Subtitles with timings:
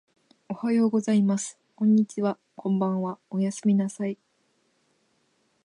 [0.49, 1.59] おはようございます。
[1.75, 2.39] こんにちは。
[2.55, 3.19] こんばんは。
[3.29, 4.17] おやすみなさい。